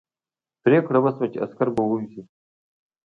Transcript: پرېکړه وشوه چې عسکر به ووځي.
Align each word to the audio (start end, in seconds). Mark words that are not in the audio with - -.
پرېکړه 0.63 0.99
وشوه 1.01 1.27
چې 1.31 1.41
عسکر 1.45 1.67
به 1.75 1.81
ووځي. 1.83 2.21